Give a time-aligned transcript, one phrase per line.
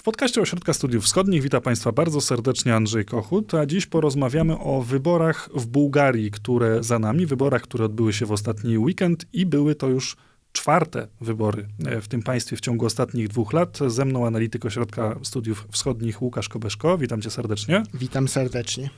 [0.00, 4.82] W podcaście Ośrodka Studiów Wschodnich witam Państwa bardzo serdecznie Andrzej Kochut, a dziś porozmawiamy o
[4.82, 9.74] wyborach w Bułgarii, które za nami, wyborach, które odbyły się w ostatni weekend i były
[9.74, 10.16] to już
[10.52, 11.66] czwarte wybory
[12.02, 13.78] w tym państwie w ciągu ostatnich dwóch lat.
[13.86, 16.98] Ze mną analityk Ośrodka Studiów Wschodnich Łukasz Kobeszko.
[16.98, 17.82] Witam cię serdecznie.
[17.94, 18.90] Witam serdecznie.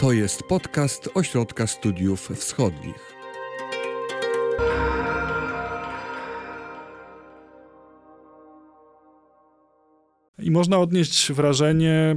[0.00, 3.17] To jest podcast Ośrodka Studiów Wschodnich.
[10.42, 12.16] I można odnieść wrażenie, e,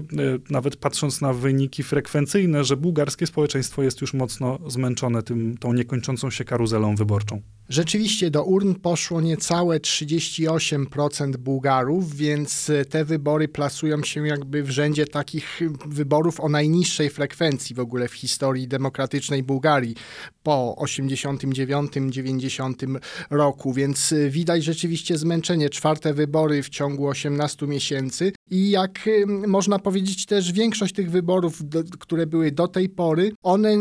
[0.49, 6.29] nawet patrząc na wyniki frekwencyjne, że bułgarskie społeczeństwo jest już mocno zmęczone tym, tą niekończącą
[6.29, 7.41] się karuzelą wyborczą.
[7.70, 15.05] Rzeczywiście do urn poszło niecałe 38% Bułgarów, więc te wybory plasują się jakby w rzędzie
[15.05, 19.95] takich wyborów o najniższej frekwencji w ogóle w historii demokratycznej Bułgarii
[20.43, 25.70] po 89-90 roku, więc widać rzeczywiście zmęczenie.
[25.70, 29.10] Czwarte wybory w ciągu 18 miesięcy Grenze i jak
[29.48, 33.77] można powiedzieć też większość tych wyborów, do, które były do tej pory, one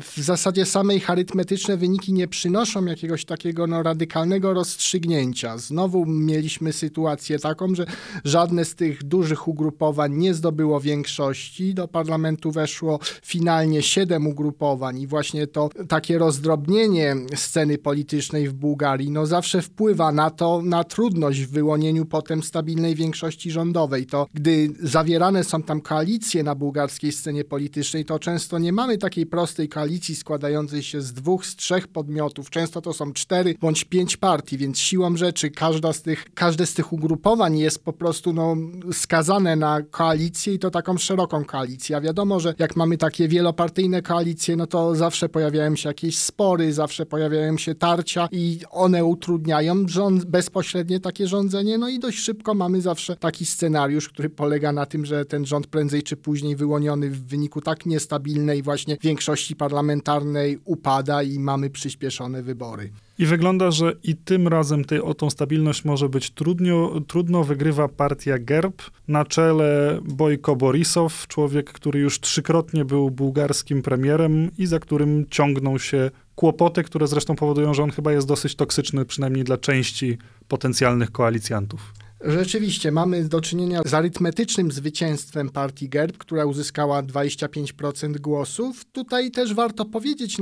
[0.00, 5.58] w zasadzie samej arytmetyczne wyniki nie przynoszą jakiegoś takiego no, radykalnego rozstrzygnięcia.
[5.58, 7.86] Znowu mieliśmy sytuację taką, że
[8.24, 11.74] żadne z tych dużych ugrupowań nie zdobyło większości.
[11.74, 19.10] Do parlamentu weszło finalnie siedem ugrupowań i właśnie to takie rozdrobnienie sceny politycznej w Bułgarii
[19.10, 24.06] no, zawsze wpływa na to, na trudność w wyłonieniu potem stabilnej większości rządowej.
[24.10, 29.26] To gdy zawierane są tam koalicje na bułgarskiej scenie politycznej, to często nie mamy takiej
[29.26, 32.50] prostej koalicji składającej się z dwóch, z trzech podmiotów.
[32.50, 36.74] Często to są cztery bądź pięć partii, więc siłą rzeczy każda z tych, każde z
[36.74, 38.56] tych ugrupowań jest po prostu no,
[38.92, 41.96] skazane na koalicję i to taką szeroką koalicję.
[41.96, 46.72] A wiadomo, że jak mamy takie wielopartyjne koalicje, no to zawsze pojawiają się jakieś spory,
[46.72, 52.54] zawsze pojawiają się tarcia i one utrudniają rząd, bezpośrednie takie rządzenie, no i dość szybko
[52.54, 57.10] mamy zawsze taki scenariusz, który polega na tym, że ten rząd prędzej czy później wyłoniony
[57.10, 62.90] w wyniku tak niestabilnej właśnie większości parlamentarnej upada i mamy przyspieszone wybory.
[63.18, 67.00] I wygląda, że i tym razem tej, o tą stabilność może być trudno.
[67.06, 74.50] Trudno wygrywa partia GERB na czele Bojko Borisow, człowiek, który już trzykrotnie był bułgarskim premierem
[74.58, 79.04] i za którym ciągną się kłopoty, które zresztą powodują, że on chyba jest dosyć toksyczny,
[79.04, 80.18] przynajmniej dla części
[80.48, 81.92] potencjalnych koalicjantów.
[82.24, 88.84] Rzeczywiście, mamy do czynienia z arytmetycznym zwycięstwem partii GERB, która uzyskała 25% głosów.
[88.84, 90.36] Tutaj też warto powiedzieć,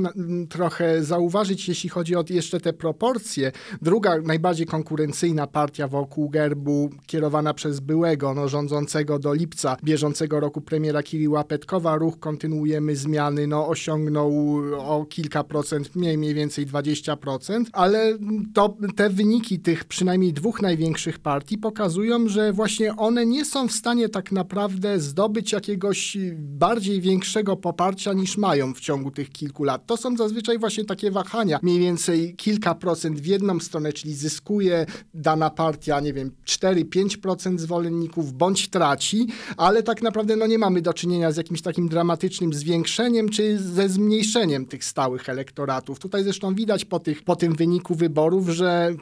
[0.49, 3.51] trochę zauważyć, jeśli chodzi o jeszcze te proporcje.
[3.81, 10.61] Druga, najbardziej konkurencyjna partia wokół GERBu, kierowana przez byłego, no, rządzącego do lipca bieżącego roku
[10.61, 14.31] premiera Kiriła Petkowa, ruch Kontynuujemy Zmiany, no, osiągnął
[14.77, 18.17] o kilka procent, mniej, mniej więcej 20%, ale
[18.53, 23.71] to, te wyniki tych przynajmniej dwóch największych partii pokazują, że właśnie one nie są w
[23.71, 29.85] stanie tak naprawdę zdobyć jakiegoś bardziej większego poparcia niż mają w ciągu tych kilku lat.
[29.85, 34.85] To są zazwyczaj właśnie takie wahania, mniej więcej kilka procent w jedną stronę, czyli zyskuje
[35.13, 39.27] dana partia, nie wiem, 4-5% zwolenników, bądź traci,
[39.57, 43.89] ale tak naprawdę no nie mamy do czynienia z jakimś takim dramatycznym zwiększeniem czy ze
[43.89, 45.99] zmniejszeniem tych stałych elektoratów.
[45.99, 48.95] Tutaj zresztą widać po, tych, po tym wyniku wyborów, że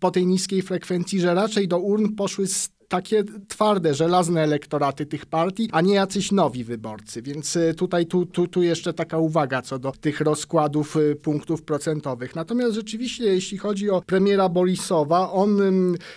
[0.00, 5.26] po tej niskiej frekwencji, że raczej do urn poszły z takie twarde, żelazne elektoraty tych
[5.26, 7.22] partii, a nie jacyś nowi wyborcy.
[7.22, 11.62] Więc y, tutaj tu, tu, tu jeszcze taka uwaga co do tych rozkładów y, punktów
[11.62, 12.36] procentowych.
[12.36, 15.60] Natomiast rzeczywiście, jeśli chodzi o premiera Borisowa, on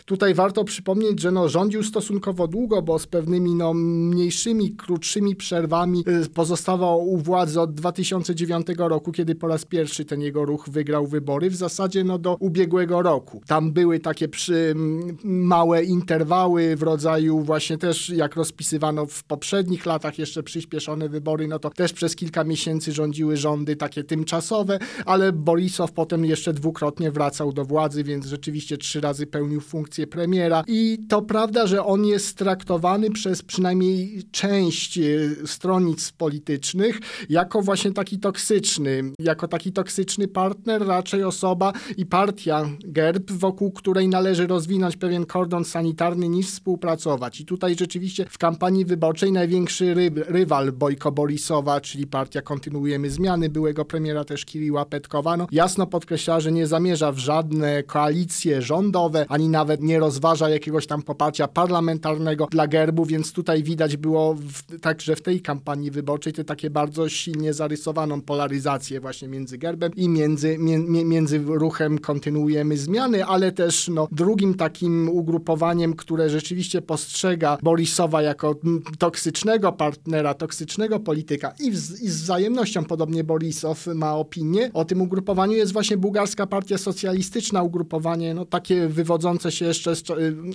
[0.06, 6.04] tutaj warto przypomnieć, że no, rządził stosunkowo długo, bo z pewnymi no, mniejszymi, krótszymi przerwami
[6.26, 11.08] y, pozostawał u władzy od 2009 roku, kiedy po raz pierwszy ten jego ruch wygrał
[11.08, 13.42] wybory, w zasadzie no, do ubiegłego roku.
[13.48, 14.76] Tam były takie przy,
[15.24, 21.60] małe interwały, w rodzaju właśnie też, jak rozpisywano w poprzednich latach, jeszcze przyspieszone wybory, no
[21.60, 27.54] to też przez kilka miesięcy rządziły rządy takie tymczasowe, ale Borisow potem jeszcze dwukrotnie wracał
[27.54, 30.64] do władzy, więc rzeczywiście trzy razy pełnił funkcję premiera.
[30.68, 35.04] I to prawda, że on jest traktowany przez przynajmniej część e,
[35.46, 43.32] stronnic politycznych jako właśnie taki toksyczny, jako taki toksyczny partner, raczej osoba i partia GERB,
[43.32, 47.42] wokół której należy rozwinąć pewien kordon sanitarny niż współpracować.
[47.42, 53.50] I tutaj rzeczywiście w kampanii wyborczej największy ry rywal Bojko Borisowa, czyli partia Kontynuujemy Zmiany,
[53.50, 59.26] byłego premiera też Kiriła Petkowa, no, jasno podkreśla, że nie zamierza w żadne koalicje rządowe,
[59.30, 64.80] ani nawet nie rozważa jakiegoś tam poparcia parlamentarnego dla Gerbu, więc tutaj widać było w,
[64.80, 70.10] także w tej kampanii wyborczej te takie bardzo silnie zarysowaną polaryzację właśnie między Gerbem i
[70.10, 70.58] między,
[71.06, 78.56] między ruchem Kontynuujemy Zmiany, ale też no, drugim takim ugrupowaniem, które rzeczywiście postrzega Borisowa jako
[79.00, 85.54] toksycznego partnera, toksycznego polityka i, i z wzajemnością podobnie Borisow ma opinię o tym ugrupowaniu,
[85.54, 90.04] jest właśnie bułgarska partia socjalistyczna, ugrupowanie no, takie wywodzące się jeszcze z,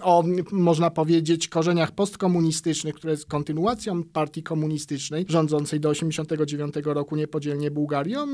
[0.02, 7.70] o, można powiedzieć, korzeniach postkomunistycznych, które jest kontynuacją partii komunistycznej, rządzącej do 89 roku niepodzielnie
[7.70, 8.26] Bułgarią,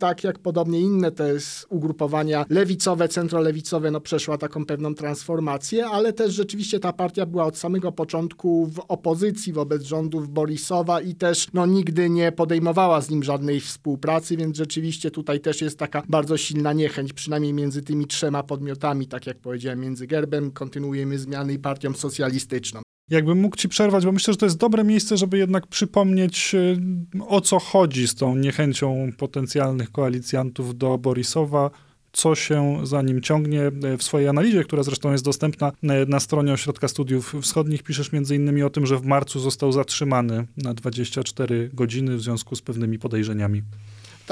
[0.00, 1.32] tak jak podobnie inne te
[1.68, 7.58] ugrupowania lewicowe, centrolewicowe, no przeszła taką pewną transformację, ale też rzeczywiście ta partia była od
[7.58, 13.22] samego początku w opozycji wobec rządów Borisowa i też no, nigdy nie podejmowała z nim
[13.22, 18.42] żadnej współpracy, więc rzeczywiście tutaj też jest taka bardzo silna niechęć, przynajmniej między tymi trzema
[18.42, 22.82] podmiotami, tak jak powiedziałem, między Gerbem, kontynuujemy zmiany i partią socjalistyczną.
[23.10, 26.76] Jakbym mógł ci przerwać, bo myślę, że to jest dobre miejsce, żeby jednak przypomnieć, e,
[27.26, 31.70] o co chodzi z tą niechęcią potencjalnych koalicjantów do Borisowa,
[32.12, 33.62] co się za nim ciągnie.
[33.62, 38.10] E, w swojej analizie, która zresztą jest dostępna e, na stronie Ośrodka Studiów Wschodnich, piszesz
[38.30, 42.98] innymi o tym, że w marcu został zatrzymany na 24 godziny w związku z pewnymi
[42.98, 43.62] podejrzeniami.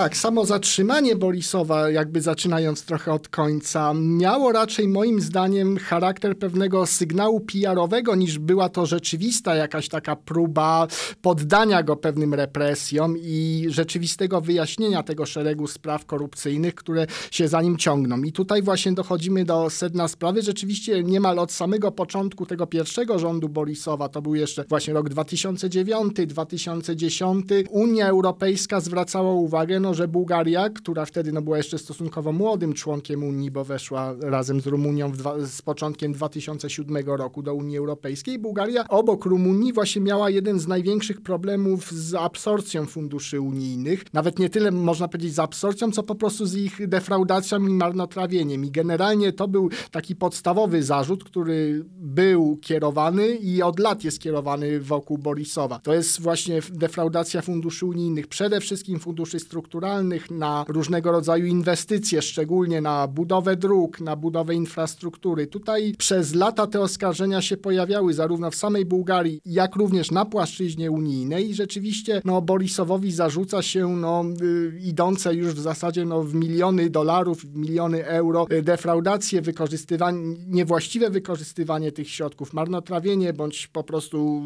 [0.01, 6.87] Tak, samo zatrzymanie Borisowa, jakby zaczynając trochę od końca, miało raczej moim zdaniem charakter pewnego
[6.87, 10.87] sygnału PR-owego, niż była to rzeczywista jakaś taka próba
[11.23, 17.77] poddania go pewnym represjom i rzeczywistego wyjaśnienia tego szeregu spraw korupcyjnych, które się za nim
[17.77, 18.23] ciągną.
[18.23, 20.43] I tutaj właśnie dochodzimy do sedna sprawy.
[20.43, 26.15] Rzeczywiście niemal od samego początku tego pierwszego rządu Borisowa, to był jeszcze właśnie rok 2009,
[26.27, 32.73] 2010, Unia Europejska zwracała uwagę no, że Bułgaria, która wtedy no, była jeszcze stosunkowo młodym
[32.73, 38.39] członkiem Unii, bo weszła razem z Rumunią dwa, z początkiem 2007 roku do Unii Europejskiej,
[38.39, 44.05] Bułgaria obok Rumunii właśnie miała jeden z największych problemów z absorpcją funduszy unijnych.
[44.13, 48.65] Nawet nie tyle można powiedzieć z absorpcją, co po prostu z ich defraudacją i marnotrawieniem.
[48.65, 54.81] I generalnie to był taki podstawowy zarzut, który był kierowany i od lat jest kierowany
[54.81, 55.79] wokół Borisowa.
[55.79, 62.23] To jest właśnie defraudacja funduszy unijnych, przede wszystkim funduszy strukturalnych, strukturalnych, na różnego rodzaju inwestycje,
[62.23, 65.47] szczególnie na budowę dróg, na budowę infrastruktury.
[65.47, 70.91] Tutaj przez lata te oskarżenia się pojawiały zarówno w samej Bułgarii, jak również na płaszczyźnie
[70.91, 76.35] unijnej i rzeczywiście no, Borisowowi zarzuca się no, y, idące już w zasadzie no, w
[76.35, 83.85] miliony dolarów, w miliony euro y, defraudacje, wykorzystywanie, niewłaściwe wykorzystywanie tych środków, marnotrawienie bądź po
[83.85, 84.43] prostu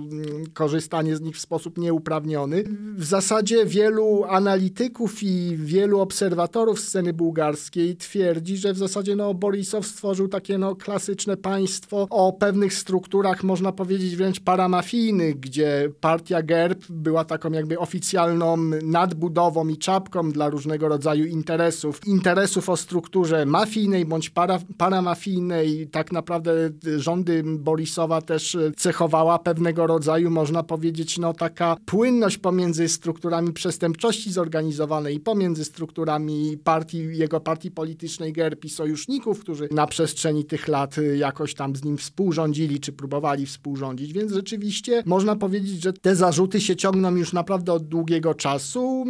[0.47, 2.65] y, korzystanie z nich w sposób nieuprawniony.
[2.97, 9.87] W zasadzie wielu analityków i wielu obserwatorów sceny bułgarskiej twierdzi, że w zasadzie no, Borisow
[9.87, 16.85] stworzył takie no, klasyczne państwo o pewnych strukturach, można powiedzieć wręcz paramafijnych, gdzie partia GERB
[16.91, 22.01] była taką jakby oficjalną nadbudową i czapką dla różnego rodzaju interesów.
[22.07, 25.89] Interesów o strukturze mafijnej bądź para, paramafijnej.
[25.89, 26.53] Tak naprawdę
[26.97, 35.04] rządy Borisowa też cechowała pewnego rodzaju, można powiedzieć, no taka płynność pomiędzy strukturami przestępczości zorganizowanej
[35.13, 40.99] i pomiędzy strukturami partii, jego partii politycznej GERB i sojuszników, którzy na przestrzeni tych lat
[40.99, 44.13] y, jakoś tam z nim współrządzili, czy próbowali współrządzić.
[44.13, 49.05] Więc rzeczywiście można powiedzieć, że te zarzuty się ciągną już naprawdę od długiego czasu.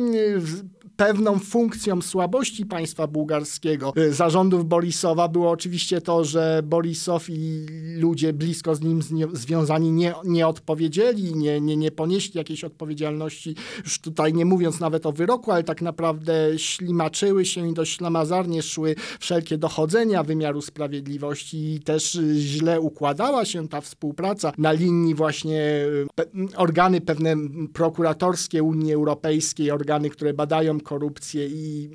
[0.94, 7.66] Y, pewną funkcją słabości państwa bułgarskiego, y, zarządów Borisowa było oczywiście to, że Borisow i
[7.98, 9.02] ludzie blisko z nim
[9.32, 13.54] związani nie, nie odpowiedzieli, nie, nie, nie ponieśli jakiejś odpowiedzialności,
[13.84, 18.62] już tutaj nie mówiąc nawet o wyroku, ale tak naprawdę ślimaczyły się i dość ślamazarnie
[18.62, 25.86] szły wszelkie dochodzenia wymiaru sprawiedliwości i też źle układała się ta współpraca na linii właśnie
[26.14, 26.24] pe
[26.56, 27.36] organy pewne
[27.72, 31.90] prokuratorskie Unii Europejskiej, organy, które badają korupcję i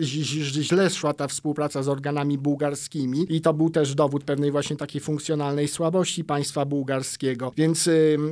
[0.00, 5.00] źle szła ta współpraca z organami bułgarskimi i to był też dowód pewnej właśnie takiej
[5.00, 7.52] funkcjonalnej słabości państwa bułgarskiego.
[7.56, 7.88] Więc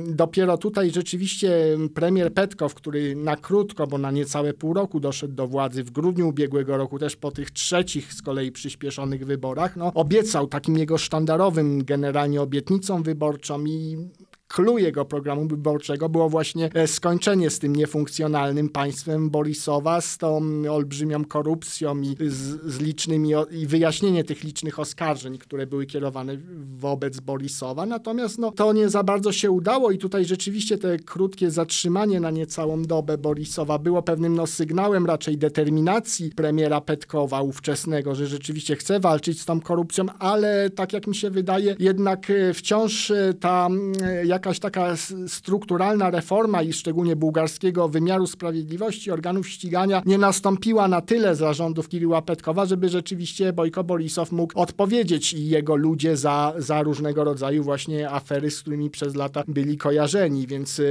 [0.07, 5.47] dopiero tutaj rzeczywiście premier Petkow, który na krótko, bo na niecałe pół roku doszedł do
[5.47, 10.47] władzy w grudniu ubiegłego roku, też po tych trzecich z kolei przyspieszonych wyborach, no, obiecał
[10.47, 13.97] takim jego sztandarowym generalnie obietnicą wyborczą i
[14.55, 20.41] Clue jego programu wyborczego było właśnie e, skończenie z tym niefunkcjonalnym państwem Borisowa, z tą
[20.71, 22.35] olbrzymią korupcją i z,
[22.65, 26.37] z licznymi i wyjaśnienie tych licznych oskarżeń, które były kierowane
[26.77, 27.85] wobec Borisowa.
[27.85, 32.31] Natomiast no, to nie za bardzo się udało i tutaj rzeczywiście te krótkie zatrzymanie na
[32.31, 38.99] niecałą dobę Borisowa było pewnym no, sygnałem raczej determinacji premiera Petkowa ówczesnego, że rzeczywiście chce
[38.99, 43.69] walczyć z tą korupcją, ale tak jak mi się wydaje, jednak e, wciąż e, ta
[44.23, 44.95] jaka jakaś taka
[45.27, 52.21] strukturalna reforma i szczególnie bułgarskiego wymiaru sprawiedliwości, organów ścigania nie nastąpiła na tyle zarządów Kiryła
[52.21, 58.09] Petkowa, żeby rzeczywiście Bojko Borisow mógł odpowiedzieć i jego ludzie za, za różnego rodzaju właśnie
[58.09, 60.47] afery, z którymi przez lata byli kojarzeni.
[60.47, 60.81] Więc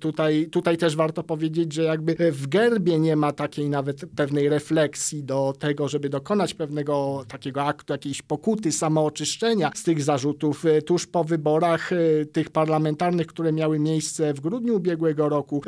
[0.00, 5.24] tutaj, tutaj też warto powiedzieć, że jakby w gerbie nie ma takiej nawet pewnej refleksji
[5.24, 11.24] do tego, żeby dokonać pewnego takiego aktu, jakiejś pokuty, samooczyszczenia z tych zarzutów tuż po
[11.24, 11.96] wyborach e,
[12.32, 12.50] tych
[12.96, 15.62] parlamentarnych, które miały miejsce w grudniu ubiegłego roku.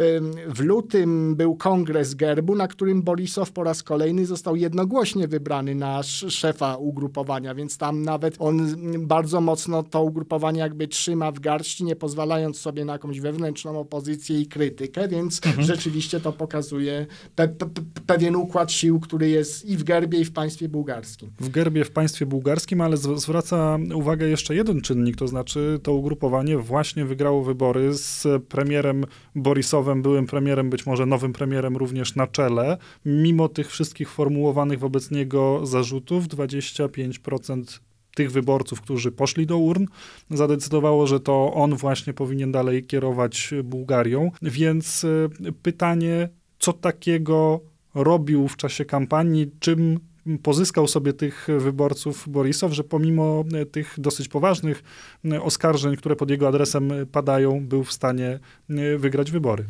[0.49, 6.03] W lutym był kongres gerbu, na którym Borisow po raz kolejny został jednogłośnie wybrany na
[6.03, 11.97] szefa ugrupowania, więc tam nawet on bardzo mocno to ugrupowanie jakby trzyma w garści, nie
[11.97, 15.67] pozwalając sobie na jakąś wewnętrzną opozycję i krytykę, więc mhm.
[15.67, 17.67] rzeczywiście to pokazuje pe pe
[18.07, 21.31] pewien układ sił, który jest i w gerbie, i w państwie bułgarskim.
[21.41, 26.59] W gerbie, w państwie bułgarskim, ale zwraca uwagę jeszcze jeden czynnik, to znaczy to ugrupowanie
[26.59, 29.05] właśnie wygrało wybory z premierem
[29.35, 35.11] Borisowem, byłym premierem, być może nowym premierem również na czele, mimo tych wszystkich formułowanych wobec
[35.11, 37.81] niego zarzutów, 25%
[38.15, 39.87] tych wyborców, którzy poszli do urn,
[40.31, 44.31] zadecydowało, że to on właśnie powinien dalej kierować Bułgarią.
[44.43, 45.31] Więc y,
[45.63, 46.29] pytanie,
[46.59, 47.61] co takiego
[47.95, 50.01] robił w czasie kampanii, czym
[50.43, 54.83] pozyskał sobie tych wyborców Borisow, że pomimo e, tych dosyć poważnych
[55.25, 58.39] e, oskarżeń, które pod jego adresem padają, był w stanie
[58.71, 59.65] e, wygrać wybory.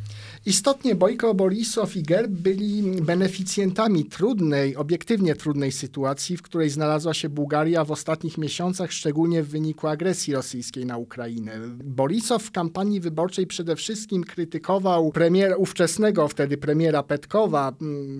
[0.46, 7.28] Istotnie Bojko Borisow i Gerb byli beneficjentami trudnej, obiektywnie trudnej sytuacji, w której znalazła się
[7.28, 11.52] Bułgaria w ostatnich miesiącach, szczególnie w wyniku agresji rosyjskiej na Ukrainę.
[11.84, 17.72] Borisow w kampanii wyborczej przede wszystkim krytykował premiera, ówczesnego wtedy premiera Petkowa,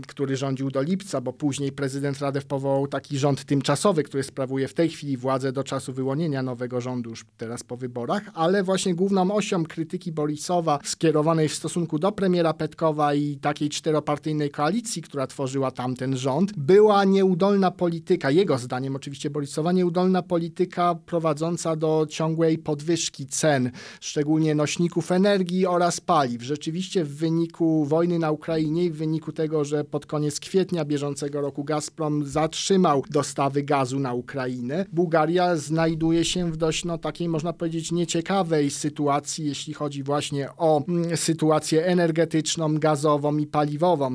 [0.07, 4.75] który rządził do lipca, bo później prezydent Radew powołał taki rząd tymczasowy, który sprawuje w
[4.75, 9.35] tej chwili władzę do czasu wyłonienia nowego rządu, już teraz po wyborach, ale właśnie główną
[9.35, 15.71] osią krytyki Borisowa skierowanej w stosunku do premiera Petkowa i takiej czteropartyjnej koalicji, która tworzyła
[15.71, 23.27] tamten rząd, była nieudolna polityka, jego zdaniem oczywiście Borisowa, nieudolna polityka prowadząca do ciągłej podwyżki
[23.27, 26.43] cen, szczególnie nośników energii oraz paliw.
[26.43, 31.41] Rzeczywiście w wyniku wojny na Ukrainie i w wyniku tego, że pod koniec kwietnia bieżącego
[31.41, 37.53] roku Gazprom zatrzymał dostawy gazu na Ukrainę, Bułgaria znajduje się w dość no, takiej, można
[37.53, 44.11] powiedzieć, nieciekawej sytuacji, jeśli chodzi właśnie o mm, sytuację energetyczną gazową i paliwową.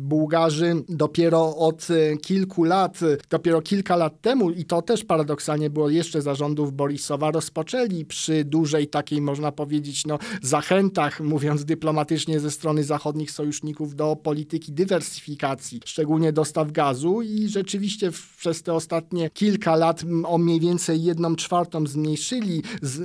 [0.00, 1.88] Bułgarzy dopiero od
[2.22, 3.00] kilku lat,
[3.30, 8.88] dopiero kilka lat temu, i to też paradoksalnie było jeszcze zarządów Borisowa, rozpoczęli przy dużej
[8.88, 16.32] takiej, można powiedzieć, no, zachętach, mówiąc dyplomatycznie, ze strony zachodnich sojuszników do polityki dywersyfikacji, szczególnie
[16.50, 22.62] dostaw gazu i rzeczywiście przez te ostatnie kilka lat o mniej więcej jedną czwartą zmniejszyli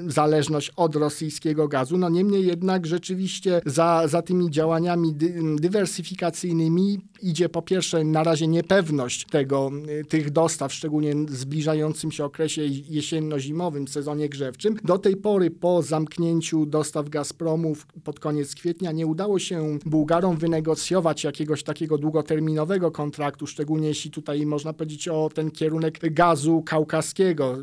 [0.07, 1.97] zależność od rosyjskiego gazu.
[1.97, 8.47] No niemniej jednak rzeczywiście za, za tymi działaniami dy, dywersyfikacyjnymi idzie po pierwsze na razie
[8.47, 9.71] niepewność tego,
[10.09, 14.77] tych dostaw, szczególnie w zbliżającym się okresie jesienno-zimowym, sezonie grzewczym.
[14.83, 21.23] Do tej pory po zamknięciu dostaw Gazpromu pod koniec kwietnia nie udało się Bułgarom wynegocjować
[21.23, 27.57] jakiegoś takiego długoterminowego kontraktu, szczególnie jeśli tutaj można powiedzieć o ten kierunek gazu kaukaskiego.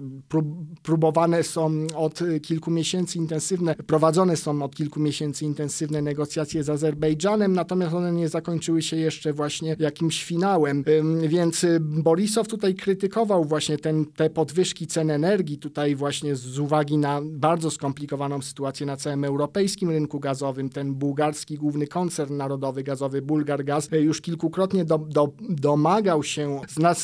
[0.83, 6.71] Próbowane są od kilku miesięcy intensywne, prowadzone są od kilku miesięcy intensywne intensywne negocjacje z
[6.71, 9.42] Azerbejdżanem, natomiast one nie zakończyły się jeszcze właśnie
[9.79, 10.85] jakimś finałem.
[11.29, 16.99] Więc y, Borisow tutaj krytykował właśnie ten, te podwyżki cen energii, tutaj właśnie z uwagi
[16.99, 20.69] na bardzo skomplikowaną sytuację na całym europejskim rynku gazowym.
[20.69, 26.61] Ten bułgarski główny koncern narodowy gazowy Bulgargaz y, już kilkukrotnie do, do, domagał się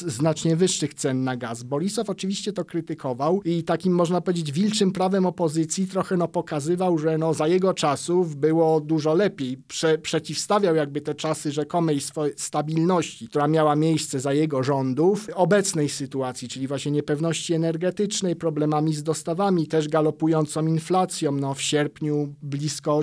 [0.06, 1.62] znacznie wyższych cen na gaz.
[1.62, 7.18] Borisow oczywiście to krytykował i takim można powiedzieć wilczym prawem opozycji trochę no pokazywał, że
[7.18, 9.56] no za jego czasów było dużo lepiej.
[9.68, 12.00] Prze, przeciwstawiał jakby te czasy rzekomej
[12.36, 19.02] stabilności, która miała miejsce za jego rządów, obecnej sytuacji, czyli właśnie niepewności energetycznej, problemami z
[19.02, 21.32] dostawami, też galopującą inflacją.
[21.32, 22.98] No, w sierpniu blisko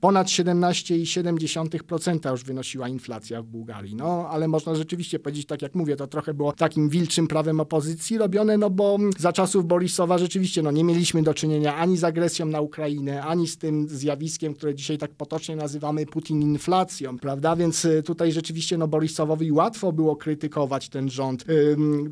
[0.00, 3.94] ponad 17,7% już wynosiła inflacja w Bułgarii.
[3.94, 8.18] No, ale można rzeczywiście powiedzieć, tak jak mówię, to trochę było takim wilczym prawem opozycji
[8.18, 12.46] robione, no bo za czasów Borisowa rzeczywiście no, nie mieliśmy do czynienia ani z agresją
[12.46, 17.56] na Ukrainę, ani z tym zjawiskiem, które dzisiaj tak potocznie nazywamy Putin inflacją, prawda?
[17.56, 21.44] Więc y, tutaj rzeczywiście no, Borisowowi łatwo było krytykować ten rząd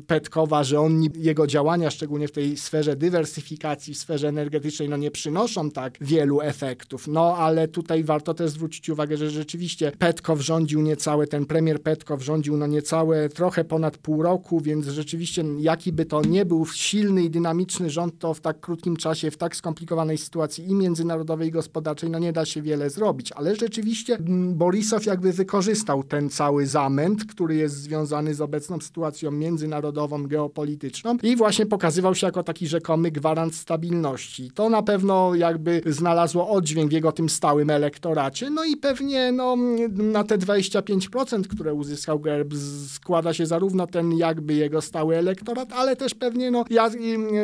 [0.07, 5.11] Petkowa, że on, jego działania, szczególnie w tej sferze dywersyfikacji, w sferze energetycznej, no nie
[5.11, 7.07] przynoszą tak wielu efektów.
[7.07, 12.23] No ale tutaj warto też zwrócić uwagę, że rzeczywiście Petkow rządził niecałe, ten premier Petkow
[12.23, 17.23] rządził no niecałe, trochę ponad pół roku, więc rzeczywiście jaki by to nie był silny
[17.23, 21.51] i dynamiczny rząd, to w tak krótkim czasie, w tak skomplikowanej sytuacji i międzynarodowej, i
[21.51, 23.31] gospodarczej, no nie da się wiele zrobić.
[23.31, 24.17] Ale rzeczywiście
[24.53, 31.35] Borisow jakby wykorzystał ten cały zamęt, który jest związany z obecną sytuacją międzynarodową, geopolityczną i
[31.35, 34.51] właśnie pokazywał się jako taki rzekomy gwarant stabilności.
[34.51, 39.55] To na pewno jakby znalazło oddźwięk w jego tym stałym elektoracie, no i pewnie no,
[39.89, 42.53] na te 25%, które uzyskał Gerb,
[42.87, 46.65] składa się zarówno ten jakby jego stały elektorat, ale też pewnie no,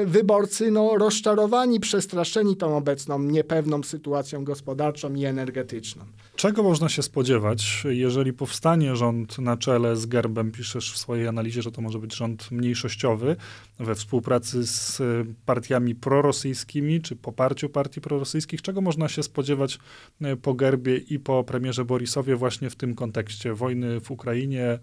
[0.06, 6.06] wyborcy no, rozczarowani, przestraszeni tą obecną niepewną sytuacją gospodarczą i energetyczną.
[6.36, 10.52] Czego można się spodziewać, jeżeli powstanie rząd na czele z Gerbem?
[10.52, 13.36] Piszesz w swojej analizie, że to może być rząd mniejszościowy
[13.80, 15.02] we współpracy z
[15.46, 18.62] partiami prorosyjskimi, czy poparciu partii prorosyjskich.
[18.62, 19.80] Czego można się spodziewać
[20.22, 24.80] e, po Gerbie i po premierze Borisowie właśnie w tym kontekście wojny w Ukrainie, e,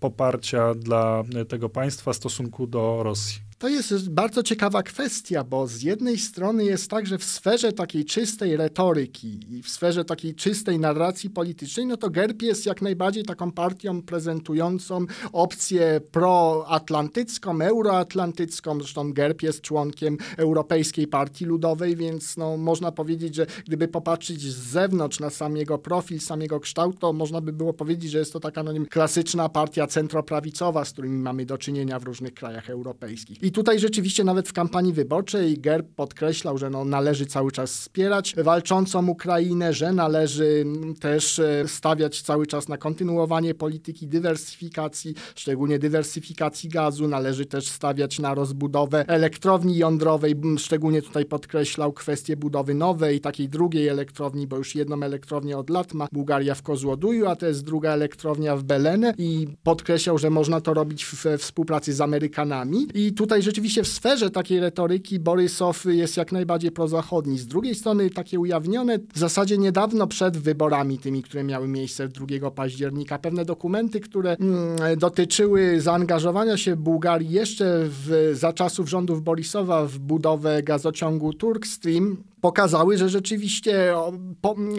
[0.00, 3.47] poparcia dla tego państwa w stosunku do Rosji?
[3.58, 8.04] To jest bardzo ciekawa kwestia, bo z jednej strony jest tak, że w sferze takiej
[8.04, 13.24] czystej retoryki i w sferze takiej czystej narracji politycznej, no to GERB jest jak najbardziej
[13.24, 18.78] taką partią prezentującą opcję proatlantycką, euroatlantycką.
[18.78, 24.56] Zresztą GERB jest członkiem Europejskiej Partii Ludowej, więc no, można powiedzieć, że gdyby popatrzeć z
[24.56, 28.32] zewnątrz na sam jego profil, sam jego kształt, to można by było powiedzieć, że jest
[28.32, 33.47] to taka no, klasyczna partia centroprawicowa, z którymi mamy do czynienia w różnych krajach europejskich.
[33.48, 38.34] I tutaj rzeczywiście nawet w kampanii wyborczej GERB podkreślał, że no, należy cały czas wspierać
[38.36, 40.64] walczącą Ukrainę, że należy
[41.00, 47.08] też e, stawiać cały czas na kontynuowanie polityki dywersyfikacji, szczególnie dywersyfikacji gazu.
[47.08, 50.34] Należy też stawiać na rozbudowę elektrowni jądrowej.
[50.58, 55.94] Szczególnie tutaj podkreślał kwestię budowy nowej, takiej drugiej elektrowni, bo już jedną elektrownię od lat
[55.94, 60.60] ma Bułgaria w Kozłoduju, a to jest druga elektrownia w Belene i podkreślał, że można
[60.60, 62.88] to robić we współpracy z Amerykanami.
[62.94, 67.38] I tutaj tutaj rzeczywiście w sferze takiej retoryki Borysow jest jak najbardziej prozachodni.
[67.38, 72.50] Z drugiej strony takie ujawnione w zasadzie niedawno przed wyborami tymi, które miały miejsce 2
[72.50, 79.86] października, pewne dokumenty, które mm, dotyczyły zaangażowania się Bułgarii jeszcze w, za czasów rządów Borisowa
[79.86, 83.94] w budowę gazociągu Turkstream, pokazały, że rzeczywiście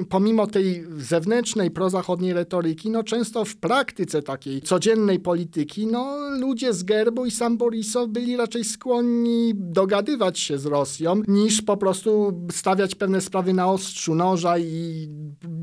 [0.09, 6.83] pomimo tej zewnętrznej, prozachodniej retoryki, no często w praktyce takiej codziennej polityki, no ludzie z
[6.83, 12.95] Gerbu i sam Borisow byli raczej skłonni dogadywać się z Rosją, niż po prostu stawiać
[12.95, 15.09] pewne sprawy na ostrzu noża i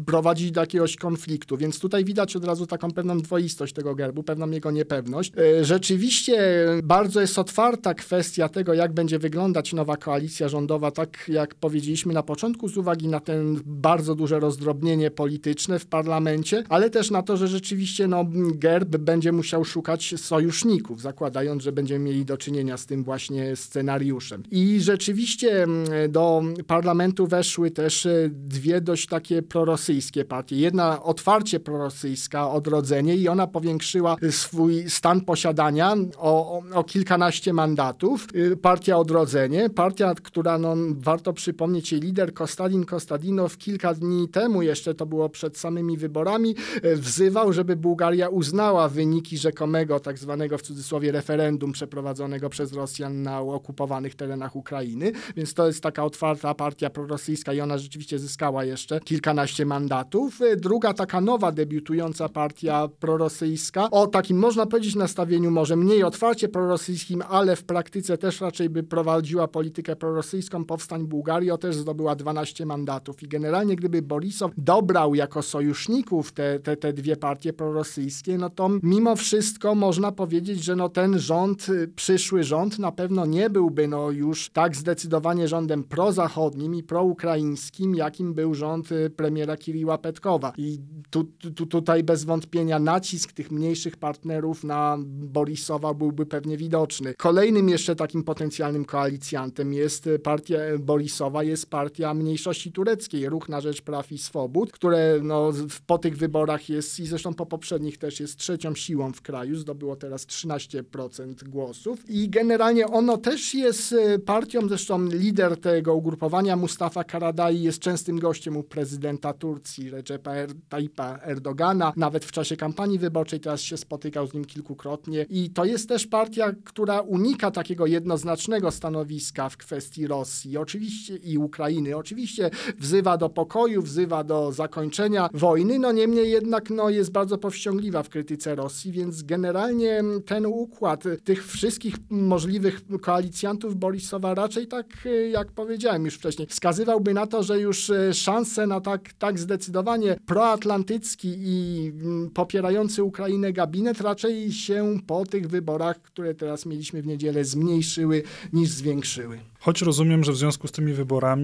[0.07, 1.57] prowadzić do jakiegoś konfliktu.
[1.57, 5.33] Więc tutaj widać od razu taką pewną dwoistość tego Gerbu, pewną jego niepewność.
[5.39, 11.55] E, rzeczywiście bardzo jest otwarta kwestia tego, jak będzie wyglądać nowa koalicja rządowa, tak jak
[11.55, 16.91] powiedziałem powiedzieliśmy na początku, z uwagi na ten bardzo duże rozdrobnienie polityczne w parlamencie, ale
[16.91, 22.25] też na to, że rzeczywiście no, GERB będzie musiał szukać sojuszników, zakładając, że będziemy mieli
[22.25, 24.43] do czynienia z tym właśnie scenariuszem.
[24.51, 30.57] I rzeczywiście mm, do parlamentu weszły też e, dwie dość takie prorosyjskie partie.
[30.57, 38.27] Jedna otwarcie prorosyjska, Odrodzenie i ona powiększyła swój stan posiadania o, o, kilkanaście mandatów.
[38.35, 44.63] Y, partia Odrodzenie, partia, która no, warto przypomnieć, przypomnieć, lider Kostadin Kostadinow kilka dni temu,
[44.63, 50.59] jeszcze to było przed samymi wyborami, e, wzywał, żeby Bułgaria uznała wyniki rzekomego, tak zwanego
[50.59, 55.13] w cudzysłowie referendum przeprowadzonego przez Rosjan na okupowanych terenach Ukrainy.
[55.37, 60.43] Więc to jest taka otwarta partia prorosyjska i ona rzeczywiście zyskała jeszcze kilkanaście mandatów.
[60.43, 66.49] E, druga taka nowa, debiutująca partia prorosyjska o takim, można powiedzieć, nastawieniu może mniej otwarcie
[66.49, 71.51] prorosyjskim, ale w praktyce też raczej by prowadziła politykę prorosyjską powstań Bułgarii.
[71.51, 73.23] O też zdobyła 12 mandatów.
[73.23, 78.71] I generalnie gdyby Borisow dobrał jako sojuszników te, te, te dwie partie prorosyjskie, no to
[78.83, 83.89] mimo wszystko można powiedzieć, że no ten rząd, y, przyszły rząd na pewno nie byłby
[83.89, 90.53] no już tak zdecydowanie rządem prozachodnim i proukraińskim, jakim był rząd y, premiera Kiriła Petkowa.
[90.59, 90.79] I
[91.11, 97.15] tu, tu, tutaj bez wątpienia nacisk tych mniejszych partnerów na Borisowa byłby pewnie widoczny.
[97.19, 103.49] Kolejnym jeszcze takim potencjalnym koalicjantem jest y, partia Borisowa, jest jest partia mniejszości tureckiej, Ruch
[103.49, 105.53] na Rzecz Praw i Swobód, które no,
[105.87, 109.97] po tych wyborach jest i zresztą po poprzednich też jest trzecią siłą w kraju, zdobyło
[109.97, 112.11] teraz 13% głosów.
[112.11, 118.19] I generalnie ono też jest e, partią, zresztą lider tego ugrupowania Mustafa Karadai jest częstym
[118.19, 123.61] gościem u prezydenta Tur Turcji Recepa er Tayyipa Erdogana, nawet w czasie kampanii wyborczej teraz
[123.61, 125.27] się spotykał z nim kilkukrotnie.
[125.31, 130.57] I to jest też partia, która unika takiego jednoznacznego stanowiska w kwestii Rosji.
[130.59, 131.97] Oczywiście i Ukrainy.
[131.97, 138.03] Oczywiście wzywa do pokoju, wzywa do zakończenia wojny, no niemniej jednak no, jest bardzo powściągliwa
[138.03, 144.87] w krytyce Rosji, więc generalnie ten układ tych wszystkich możliwych koalicjantów Borisowa raczej tak,
[145.31, 151.35] jak powiedziałem już wcześniej, wskazywałby na to, że już szanse na tak, tak zdecydowanie proatlantycki
[151.39, 151.93] i
[152.35, 158.71] popierający Ukrainę gabinet raczej się po tych wyborach, które teraz mieliśmy w niedzielę, zmniejszyły niż
[158.71, 159.39] zwiększyły.
[159.61, 161.36] Choć rozumiem, że w związku z tymi wyborami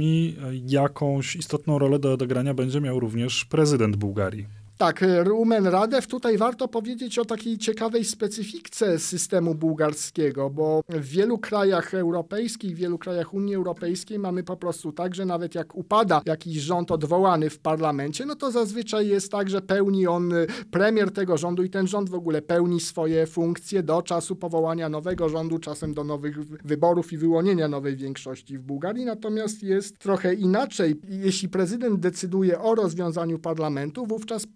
[0.67, 4.62] jakąś istotną rolę do odegrania będzie miał również prezydent Bułgarii.
[4.83, 11.39] Tak, Rumen Radew, tutaj warto powiedzieć o takiej ciekawej specyfice systemu bułgarskiego, bo w wielu
[11.39, 16.23] krajach europejskich, w wielu krajach Unii Europejskiej mamy po prostu tak, że nawet jak upada
[16.27, 20.33] jakiś rząd odwołany w parlamencie, no to zazwyczaj jest tak, że pełni on
[20.71, 25.29] premier tego rządu i ten rząd w ogóle pełni swoje funkcje do czasu powołania nowego
[25.29, 29.05] rządu, czasem do nowych wyborów i wyłonienia nowej większości w Bułgarii.
[29.05, 31.01] Natomiast jest trochę inaczej.
[31.09, 34.47] Jeśli prezydent decyduje o rozwiązaniu parlamentu, wówczas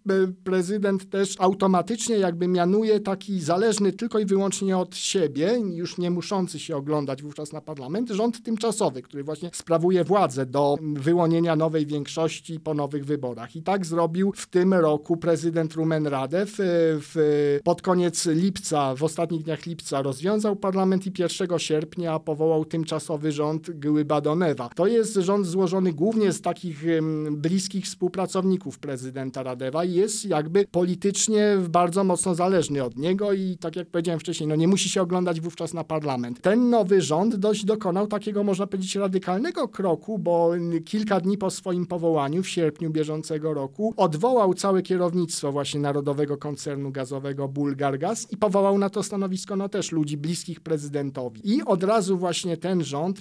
[0.45, 6.59] prezydent też automatycznie jakby mianuje taki zależny tylko i wyłącznie od siebie, już nie muszący
[6.59, 12.61] się oglądać wówczas na parlament, rząd tymczasowy, który właśnie sprawuje władzę do wyłonienia nowej większości
[12.61, 13.57] po nowych wyborach.
[13.57, 16.57] I tak zrobił w tym roku prezydent Rumen Radew.
[16.59, 23.33] W, pod koniec lipca, w ostatnich dniach lipca rozwiązał parlament i 1 sierpnia powołał tymczasowy
[23.33, 24.69] rząd Głybadonewa.
[24.75, 26.85] To jest rząd złożony głównie z takich
[27.31, 33.77] bliskich współpracowników prezydenta Radewa i jest jakby politycznie bardzo mocno zależny od niego i tak
[33.77, 36.41] jak powiedziałem wcześniej, no nie musi się oglądać wówczas na parlament.
[36.41, 40.51] Ten nowy rząd dość dokonał takiego, można powiedzieć, radykalnego kroku, bo
[40.85, 46.91] kilka dni po swoim powołaniu, w sierpniu bieżącego roku, odwołał całe kierownictwo właśnie Narodowego Koncernu
[46.91, 51.41] Gazowego Bulgargaz i powołał na to stanowisko no też ludzi bliskich prezydentowi.
[51.45, 53.21] I od razu właśnie ten rząd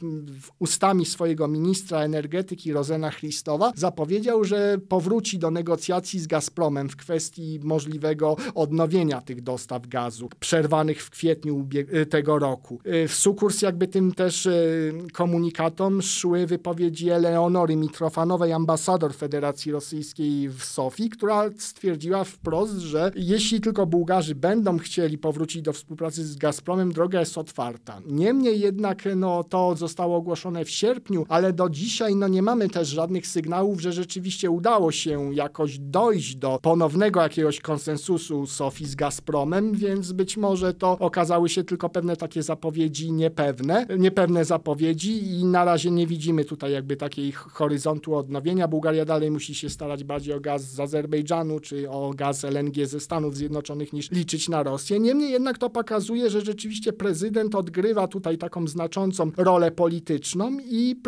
[0.59, 7.59] ustami swojego ministra energetyki Rozena Christowa zapowiedział, że powróci do negocjacji z Gazpromem w kwestii
[7.63, 12.79] możliwego odnowienia tych dostaw gazu, przerwanych w kwietniu y, tego roku.
[12.85, 20.49] Y, w sukurs jakby tym też y, komunikatom szły wypowiedzi Eleonory Mitrofanowej, ambasador Federacji Rosyjskiej
[20.49, 26.35] w Sofii, która stwierdziła wprost, że jeśli tylko Bułgarzy będą chcieli powrócić do współpracy z
[26.35, 28.01] Gazpromem, droga jest otwarta.
[28.05, 32.87] Niemniej jednak no, to zostało ogłoszone w sierpniu, ale do dzisiaj no, nie mamy też
[32.87, 39.73] żadnych sygnałów, że rzeczywiście udało się jakoś dojść do ponownego jakiegoś konsensusu Sofii z Gazpromem,
[39.73, 45.65] więc być może to okazały się tylko pewne takie zapowiedzi niepewne, niepewne zapowiedzi i na
[45.65, 48.67] razie nie widzimy tutaj jakby takiej horyzontu odnowienia.
[48.67, 52.99] Bułgaria dalej musi się starać bardziej o gaz z Azerbejdżanu czy o gaz LNG ze
[52.99, 54.99] Stanów Zjednoczonych niż liczyć na Rosję.
[54.99, 61.01] Niemniej jednak to pokazuje, że rzeczywiście prezydent odgrywa tutaj taką znaczącą rolę polityczną i,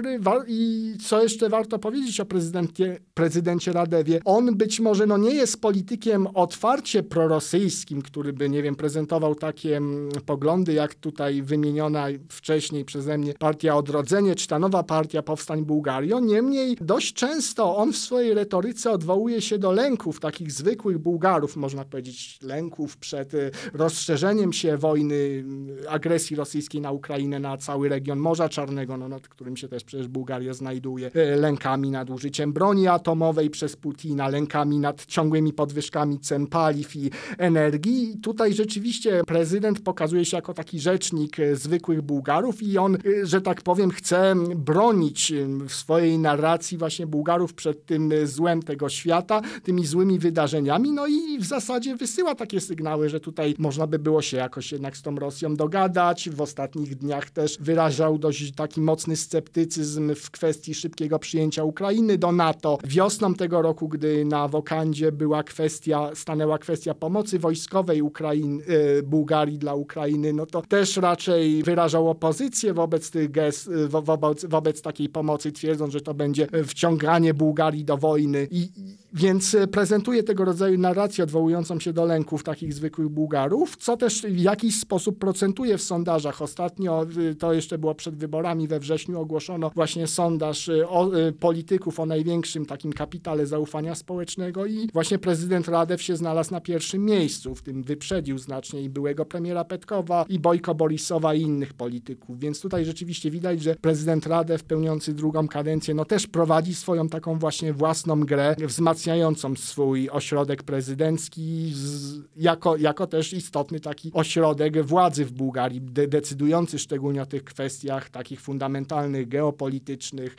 [0.47, 5.61] i co jeszcze warto powiedzieć o prezydencie, prezydencie Radewie, on być może no nie jest
[5.61, 12.85] politykiem otwarcie prorosyjskim, który by, nie wiem, prezentował takie mm, poglądy, jak tutaj wymieniona wcześniej
[12.85, 16.19] przeze mnie partia Odrodzenie, czy ta nowa partia Powstań Bułgario.
[16.19, 21.85] Niemniej dość często on w swojej retoryce odwołuje się do lęków takich zwykłych Bułgarów, można
[21.85, 28.19] powiedzieć, lęków przed y, rozszerzeniem się wojny, y, agresji rosyjskiej na Ukrainę, na cały region
[28.19, 32.87] Morza Czarnego, no, nad którym się też przecież Bułgaria znajduje, y, lękami nad użyciem broni
[32.87, 38.11] atomowej przez Putina, lękami nad ciągłymi podwyżkami cen paliw i energii.
[38.13, 43.25] I tutaj rzeczywiście prezydent pokazuje się jako taki rzecznik e, zwykłych Bułgarów i on, e,
[43.25, 48.89] że tak powiem, chce bronić e, w swojej narracji właśnie Bułgarów przed tym złem tego
[48.89, 50.91] świata, tymi złymi wydarzeniami.
[50.91, 54.97] No i w zasadzie wysyła takie sygnały, że tutaj można by było się jakoś jednak
[54.97, 56.29] z tą Rosją dogadać.
[56.29, 62.31] W ostatnich dniach też wyrażał dość taki mocny sceptycyzm w kwestii szybkiego przyjęcia Ukrainy do
[62.31, 62.77] NATO.
[62.85, 68.63] Wiosną tego roku, gdy na Wokandzie była kwestia, stanęła kwestia pomocy wojskowej Ukrainy,
[69.03, 75.09] Bułgarii dla Ukrainy, no to też raczej wyrażał opozycję wobec tych gest, wobec, wobec takiej
[75.09, 78.47] pomocy, twierdząc, że to będzie wciąganie Bułgarii do wojny.
[78.51, 78.69] I,
[79.13, 84.37] więc prezentuje tego rodzaju narrację odwołującą się do lęków takich zwykłych Bułgarów, co też w
[84.37, 86.41] jakiś sposób procentuje w sondażach.
[86.41, 87.05] Ostatnio,
[87.39, 92.93] to jeszcze było przed wyborami we wrześniu, ogłoszono właśnie sondaż o, polityków o największym takim
[92.93, 97.83] kapitale zaufania społecznego i właśnie właśnie prezydent Radew się znalazł na pierwszym miejscu, w tym
[97.83, 103.31] wyprzedził znacznie i byłego premiera Petkowa, i Bojko Borisowa i innych polityków, więc tutaj rzeczywiście
[103.31, 108.55] widać, że prezydent Radew pełniący drugą kadencję, no też prowadzi swoją taką właśnie własną grę,
[108.59, 116.07] wzmacniającą swój ośrodek prezydencki z, jako, jako też istotny taki ośrodek władzy w Bułgarii, de
[116.07, 120.35] decydujący szczególnie o tych kwestiach takich fundamentalnych, geopolitycznych,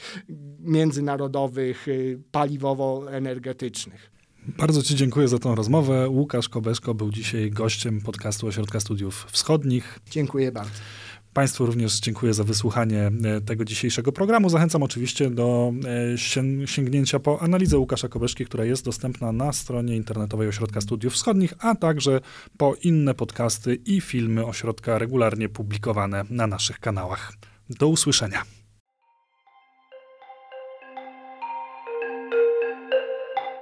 [0.61, 4.17] międzynarodowych, y, paliwowo-energetycznych.
[4.57, 6.09] Bardzo Ci dziękuję za tą rozmowę.
[6.09, 9.99] Łukasz Kobeszko był dzisiaj gościem podcastu Ośrodka Studiów Wschodnich.
[10.11, 10.71] Dziękuję bardzo.
[11.33, 14.49] Państwu również dziękuję za wysłuchanie e, tego dzisiejszego programu.
[14.49, 15.73] Zachęcam oczywiście do
[16.65, 21.55] e, sięgnięcia po analizę Łukasza Kobeszki, która jest dostępna na stronie internetowej Ośrodka Studiów Wschodnich,
[21.59, 22.21] a także
[22.57, 27.33] po inne podcasty i filmy ośrodka regularnie publikowane na naszych kanałach.
[27.71, 28.58] Do usłyszenia.